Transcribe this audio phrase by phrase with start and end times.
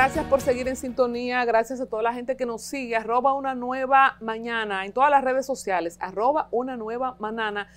[0.00, 1.44] gracias por seguir en sintonía.
[1.44, 2.96] Gracias a toda la gente que nos sigue.
[2.96, 5.98] Arroba una nueva mañana en todas las redes sociales.
[6.00, 7.68] Arroba una nueva mañana.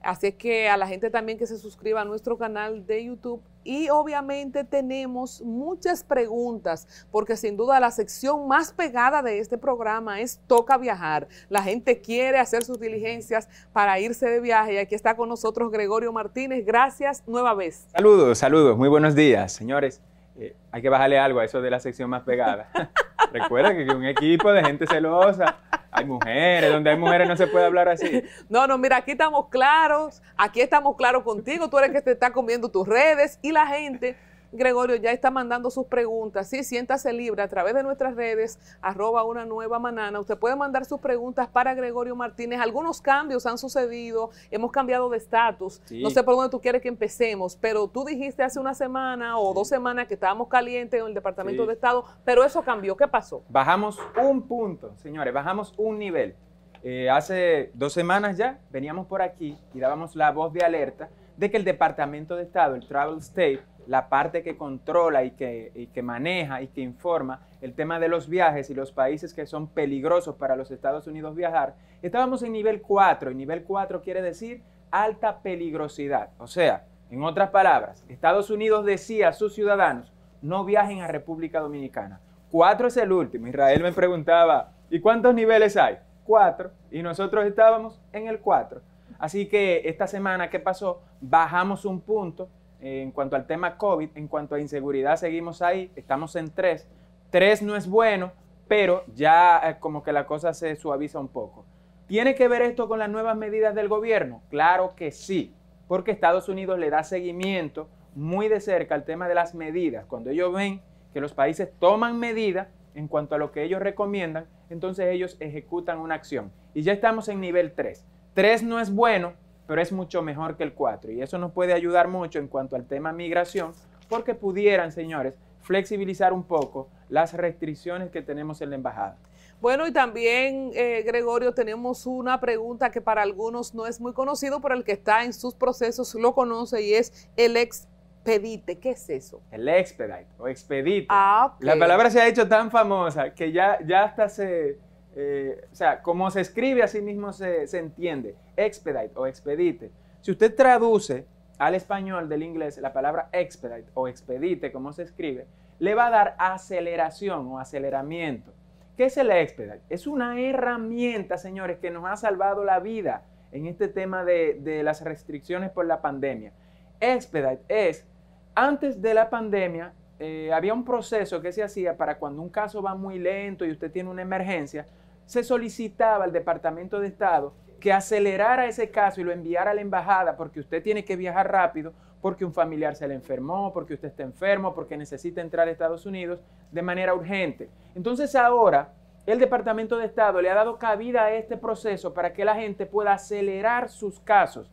[0.00, 3.42] Así que a la gente también que se suscriba a nuestro canal de YouTube.
[3.64, 10.20] Y obviamente tenemos muchas preguntas, porque sin duda la sección más pegada de este programa
[10.20, 11.26] es Toca Viajar.
[11.48, 14.74] La gente quiere hacer sus diligencias para irse de viaje.
[14.74, 16.64] Y aquí está con nosotros Gregorio Martínez.
[16.64, 17.88] Gracias nueva vez.
[17.92, 18.78] Saludos, saludos.
[18.78, 20.00] Muy buenos días, señores.
[20.38, 22.68] Eh, hay que bajarle algo a eso de la sección más pegada.
[23.32, 25.56] Recuerda que un equipo de gente celosa
[25.90, 28.24] hay mujeres, donde hay mujeres no se puede hablar así.
[28.48, 32.12] No, no, mira, aquí estamos claros, aquí estamos claros contigo, tú eres el que te
[32.12, 34.16] está comiendo tus redes y la gente
[34.52, 36.48] Gregorio ya está mandando sus preguntas.
[36.48, 40.20] Sí, siéntase libre a través de nuestras redes, arroba una nueva manana.
[40.20, 42.60] Usted puede mandar sus preguntas para Gregorio Martínez.
[42.60, 45.80] Algunos cambios han sucedido, hemos cambiado de estatus.
[45.90, 49.54] No sé por dónde tú quieres que empecemos, pero tú dijiste hace una semana o
[49.54, 52.96] dos semanas que estábamos calientes en el Departamento de Estado, pero eso cambió.
[52.96, 53.42] ¿Qué pasó?
[53.48, 56.36] Bajamos un punto, señores, bajamos un nivel.
[56.84, 61.50] Eh, hace dos semanas ya veníamos por aquí y dábamos la voz de alerta de
[61.50, 66.62] que el Departamento de Estado, el Travel State, la parte que controla y que, maneja
[66.62, 70.56] y que informa el tema de los viajes y los países que son peligrosos para
[70.56, 76.30] los Estados Unidos viajar, estábamos en nivel 4 y nivel 4 quiere decir alta peligrosidad.
[76.38, 81.60] O sea, en otras palabras, Estados Unidos decía a sus ciudadanos no viajen a República
[81.60, 82.20] Dominicana.
[82.50, 83.46] 4 es el último.
[83.46, 85.98] Israel me preguntaba, ¿y cuántos niveles hay?
[86.24, 88.80] 4 y nosotros estábamos en el 4.
[89.18, 92.48] Así que esta semana que pasó, bajamos un punto
[92.82, 96.88] en cuanto al tema COVID, en cuanto a inseguridad, seguimos ahí, estamos en tres.
[97.30, 98.32] Tres no es bueno,
[98.68, 101.64] pero ya eh, como que la cosa se suaviza un poco.
[102.06, 104.42] ¿Tiene que ver esto con las nuevas medidas del gobierno?
[104.50, 105.54] Claro que sí,
[105.86, 110.04] porque Estados Unidos le da seguimiento muy de cerca al tema de las medidas.
[110.06, 110.82] Cuando ellos ven
[111.14, 115.98] que los países toman medidas en cuanto a lo que ellos recomiendan, entonces ellos ejecutan
[115.98, 116.52] una acción.
[116.74, 118.04] Y ya estamos en nivel 3.
[118.34, 119.34] 3 no es bueno,
[119.66, 121.12] pero es mucho mejor que el 4.
[121.12, 123.72] Y eso nos puede ayudar mucho en cuanto al tema migración,
[124.08, 129.16] porque pudieran, señores, flexibilizar un poco las restricciones que tenemos en la embajada.
[129.60, 134.60] Bueno, y también, eh, Gregorio, tenemos una pregunta que para algunos no es muy conocido,
[134.60, 138.78] pero el que está en sus procesos lo conoce y es el expedite.
[138.80, 139.40] ¿Qué es eso?
[139.52, 141.06] El expedite o expedite.
[141.08, 144.78] Ah, La palabra se ha hecho tan famosa que ya, ya hasta se
[145.14, 149.90] eh, o sea, como se escribe, así mismo se, se, entiende, expedite o expedite.
[150.20, 151.26] Si usted traduce
[151.58, 155.46] al español del inglés la palabra expedite o expedite, como se escribe,
[155.78, 158.52] le va a dar aceleración o aceleramiento.
[158.96, 159.82] ¿Qué es el expedite?
[159.88, 164.82] Es una herramienta, señores, que nos ha salvado la vida en este tema de, de
[164.82, 166.52] las restricciones por la pandemia.
[167.00, 168.06] Expedite es,
[168.54, 169.92] antes de la pandemia,
[170.24, 173.72] eh, había un proceso que se hacía para cuando un caso va muy lento y
[173.72, 174.86] usted tiene una emergencia,
[175.26, 179.80] se solicitaba al Departamento de Estado que acelerara ese caso y lo enviara a la
[179.80, 184.10] embajada porque usted tiene que viajar rápido, porque un familiar se le enfermó, porque usted
[184.10, 186.40] está enfermo, porque necesita entrar a Estados Unidos
[186.70, 187.68] de manera urgente.
[187.96, 188.92] Entonces ahora
[189.26, 192.86] el Departamento de Estado le ha dado cabida a este proceso para que la gente
[192.86, 194.70] pueda acelerar sus casos.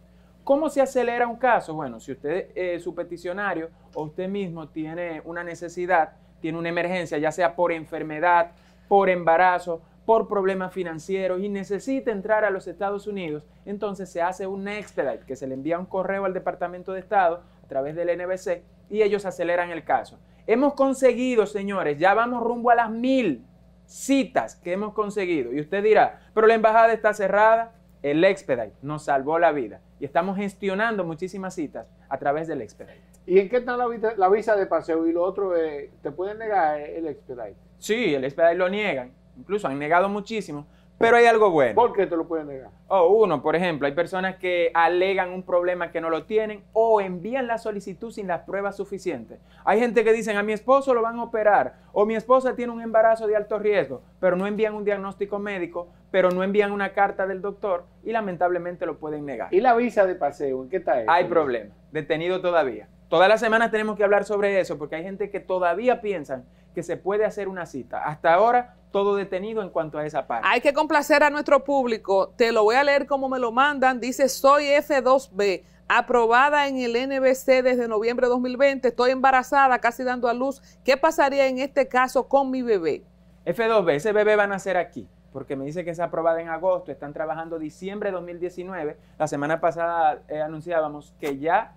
[0.49, 1.75] ¿Cómo se acelera un caso?
[1.75, 7.19] Bueno, si usted, es su peticionario o usted mismo tiene una necesidad, tiene una emergencia,
[7.19, 8.53] ya sea por enfermedad,
[8.87, 14.47] por embarazo, por problemas financieros y necesita entrar a los Estados Unidos, entonces se hace
[14.47, 18.17] un expedite, que se le envía un correo al Departamento de Estado a través del
[18.17, 20.17] NBC y ellos aceleran el caso.
[20.47, 23.45] Hemos conseguido, señores, ya vamos rumbo a las mil
[23.85, 25.53] citas que hemos conseguido.
[25.53, 27.75] Y usted dirá, pero la embajada está cerrada.
[28.01, 33.01] El expedite nos salvó la vida y estamos gestionando muchísimas citas a través del expedite.
[33.25, 35.53] ¿Y en qué está la, visa de paseo y lo otro,
[36.01, 37.55] te pueden negar el expedite?
[37.77, 40.67] Sí, el expedite lo niegan incluso han negado muchísimo,
[40.99, 41.75] pero hay algo bueno.
[41.75, 42.69] ¿Por qué te lo pueden negar?
[42.89, 46.99] Oh, uno, por ejemplo, hay personas que alegan un problema que no lo tienen o
[46.99, 49.39] envían la solicitud sin las pruebas suficientes.
[49.63, 52.73] Hay gente que dicen, a mi esposo lo van a operar o mi esposa tiene
[52.73, 56.91] un embarazo de alto riesgo, pero no envían un diagnóstico médico, pero no envían una
[56.91, 59.53] carta del doctor y lamentablemente lo pueden negar.
[59.53, 60.61] ¿Y la visa de paseo?
[60.63, 61.09] ¿En qué está eso?
[61.09, 62.89] Hay problema, detenido todavía.
[63.07, 66.83] Todas las semanas tenemos que hablar sobre eso porque hay gente que todavía piensan que
[66.83, 68.03] se puede hacer una cita.
[68.03, 70.47] Hasta ahora todo detenido en cuanto a esa parte.
[70.49, 72.29] Hay que complacer a nuestro público.
[72.35, 73.99] Te lo voy a leer como me lo mandan.
[73.99, 78.87] Dice, soy F2B, aprobada en el NBC desde noviembre de 2020.
[78.87, 80.61] Estoy embarazada, casi dando a luz.
[80.83, 83.03] ¿Qué pasaría en este caso con mi bebé?
[83.45, 86.91] F2B, ese bebé va a nacer aquí porque me dice que es aprobada en agosto,
[86.91, 88.97] están trabajando diciembre de 2019.
[89.17, 91.75] La semana pasada eh, anunciábamos que ya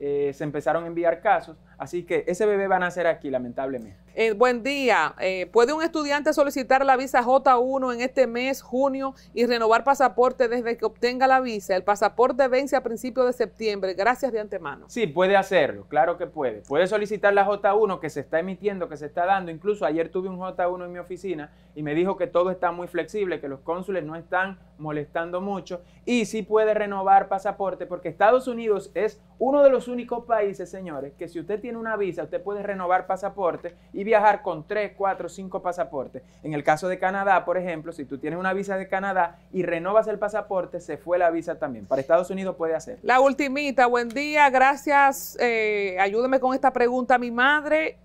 [0.00, 3.96] eh, se empezaron a enviar casos, Así que ese bebé va a nacer aquí, lamentablemente.
[4.14, 5.14] Eh, buen día.
[5.20, 10.48] Eh, ¿Puede un estudiante solicitar la visa J1 en este mes, junio, y renovar pasaporte
[10.48, 11.74] desde que obtenga la visa?
[11.74, 13.94] El pasaporte vence a principios de septiembre.
[13.94, 14.86] Gracias de antemano.
[14.88, 15.86] Sí, puede hacerlo.
[15.88, 16.62] Claro que puede.
[16.62, 19.50] Puede solicitar la J1 que se está emitiendo, que se está dando.
[19.50, 22.86] Incluso ayer tuve un J1 en mi oficina y me dijo que todo está muy
[22.86, 28.48] flexible, que los cónsules no están molestando mucho y sí puede renovar pasaporte porque Estados
[28.48, 32.42] Unidos es uno de los únicos países, señores, que si usted tiene una visa, usted
[32.42, 36.22] puede renovar pasaporte y viajar con 3, 4, 5 pasaportes.
[36.42, 39.62] En el caso de Canadá, por ejemplo, si tú tienes una visa de Canadá y
[39.62, 41.86] renovas el pasaporte, se fue la visa también.
[41.86, 42.98] Para Estados Unidos puede hacer.
[43.00, 45.38] La ultimita, buen día, gracias.
[45.40, 47.16] Eh, ayúdeme con esta pregunta.
[47.16, 47.96] Mi madre,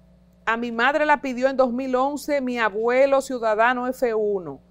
[0.45, 4.68] a mi madre la pidió en 2011 mi abuelo ciudadano F1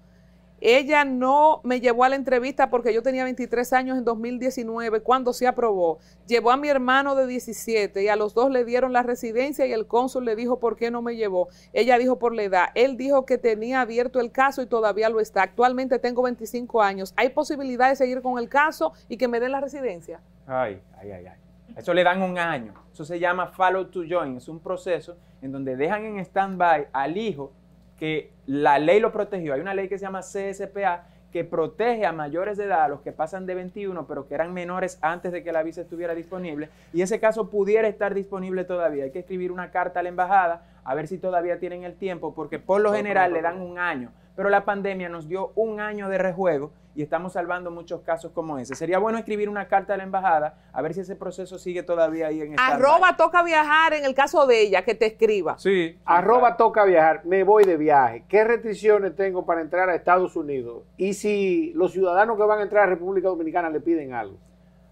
[0.61, 5.33] ella no me llevó a la entrevista porque yo tenía 23 años en 2019 cuando
[5.33, 5.99] se aprobó.
[6.27, 9.71] Llevó a mi hermano de 17 y a los dos le dieron la residencia y
[9.71, 11.49] el cónsul le dijo por qué no me llevó.
[11.73, 12.65] Ella dijo por la edad.
[12.75, 15.43] Él dijo que tenía abierto el caso y todavía lo está.
[15.43, 17.13] Actualmente tengo 25 años.
[17.15, 20.19] ¿Hay posibilidad de seguir con el caso y que me den la residencia?
[20.45, 21.39] Ay, ay, ay, ay.
[21.75, 22.73] Eso le dan un año.
[22.91, 24.37] Eso se llama follow to join.
[24.37, 27.53] Es un proceso en donde dejan en stand-by al hijo
[27.99, 29.53] que la ley lo protegió.
[29.53, 33.01] Hay una ley que se llama CSPA que protege a mayores de edad, a los
[33.01, 36.69] que pasan de 21, pero que eran menores antes de que la visa estuviera disponible,
[36.91, 39.03] y ese caso pudiera estar disponible todavía.
[39.03, 42.33] Hay que escribir una carta a la embajada a ver si todavía tienen el tiempo,
[42.33, 46.09] porque por lo general le dan un año, pero la pandemia nos dio un año
[46.09, 48.75] de rejuego y estamos salvando muchos casos como ese.
[48.75, 52.27] Sería bueno escribir una carta a la embajada a ver si ese proceso sigue todavía
[52.27, 55.57] ahí en Arroba toca viajar en el caso de ella, que te escriba.
[55.59, 55.97] Sí.
[56.03, 58.25] Arroba toca viajar, me voy de viaje.
[58.27, 60.83] ¿Qué restricciones tengo para entrar a Estados Unidos?
[60.97, 64.37] Y si los ciudadanos que van a entrar a República Dominicana le piden algo.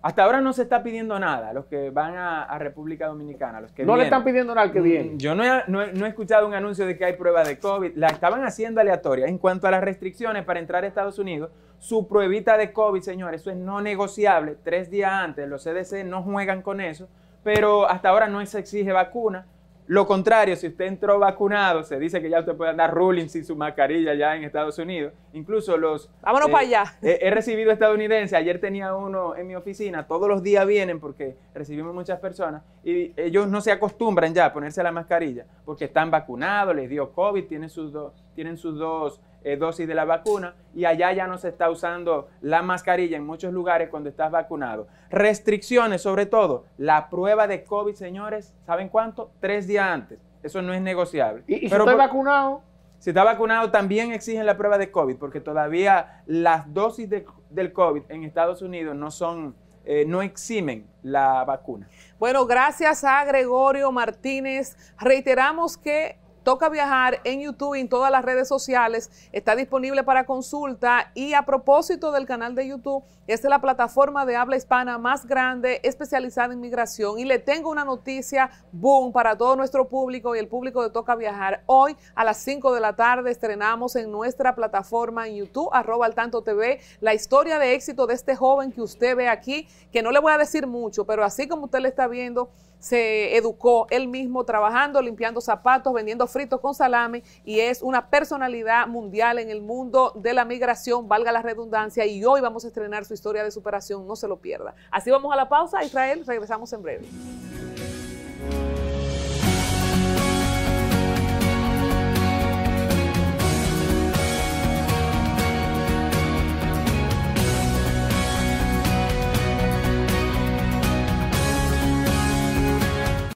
[0.02, 3.62] Hasta ahora no se está pidiendo nada a los que van a, República Dominicana.
[3.62, 5.12] Los que no le están pidiendo nada al que mm, viene.
[5.18, 7.96] Yo no he, escuchado un anuncio de que hay prueba de COVID.
[7.96, 9.26] La estaban haciendo aleatoria.
[9.26, 11.50] En cuanto a las restricciones para entrar a Estados Unidos,
[11.80, 14.56] su pruebita de COVID, señores, eso es no negociable.
[14.64, 17.10] Tres días antes, los CDC no juegan con eso.
[17.44, 19.48] Pero hasta ahora no se exige vacuna.
[19.88, 23.46] Lo contrario, si usted entró vacunado, se dice que ya usted puede andar ruling sin
[23.46, 25.14] su mascarilla ya en Estados Unidos.
[25.32, 26.10] Incluso los...
[26.22, 26.98] Vámonos para allá.
[27.02, 31.94] He, recibido estadounidense, ayer tenía uno en mi oficina, todos los días vienen porque recibimos
[31.94, 36.76] muchas personas y ellos no se acostumbran ya a ponerse la mascarilla porque están vacunados,
[36.76, 37.94] les dio COVID, tienen sus,
[38.38, 42.28] tienen sus dos eh, dosis de la vacuna y allá ya no se está usando
[42.42, 44.88] la mascarilla en muchos lugares cuando estás vacunado.
[45.10, 49.32] Restricciones, sobre todo, la prueba de COVID, señores, ¿saben cuánto?
[49.40, 50.20] Tres días antes.
[50.44, 51.44] Eso no es negociable.
[51.48, 52.62] ¿Y, si estoy vacunado?
[53.00, 58.04] Si está vacunado, también exigen la prueba de COVID, porque todavía las dosis del COVID
[58.10, 61.88] en Estados Unidos no son, eh, no eximen la vacuna.
[62.20, 64.78] Bueno, gracias a Gregorio Martínez.
[65.00, 69.12] Reiteramos que Toca Viajar en YouTube y en todas las redes sociales.
[69.34, 71.12] Está disponible para consulta.
[71.14, 75.26] Y a propósito del canal de YouTube, esta es la plataforma de habla hispana más
[75.26, 77.20] grande especializada en migración.
[77.20, 81.16] Y le tengo una noticia, boom, para todo nuestro público y el público de Toca
[81.16, 81.64] Viajar.
[81.66, 86.16] Hoy a las 5 de la tarde estrenamos en nuestra plataforma en YouTube, arroba al
[86.16, 90.12] tanto TV, la historia de éxito de este joven que usted ve aquí, que no
[90.12, 94.08] le voy a decir mucho, pero así como usted le está viendo, se educó él
[94.08, 99.62] mismo trabajando, limpiando zapatos, vendiendo fritos con salame y es una personalidad mundial en el
[99.62, 103.52] mundo de la migración, valga la redundancia, y hoy vamos a estrenar su historia de
[103.52, 104.76] superación, no se lo pierda.
[104.92, 107.08] Así vamos a la pausa, Israel, regresamos en breve.